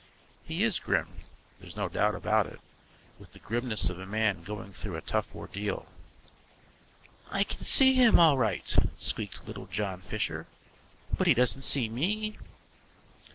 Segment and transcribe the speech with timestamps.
[0.43, 1.19] He is grim,
[1.59, 2.59] there's no doubt about it,
[3.19, 5.89] with the grimness of a man going through a tough ordeal.
[7.29, 10.47] "I can see him all right," squeaked little John Fisher,
[11.15, 12.35] "but he doesn't see me."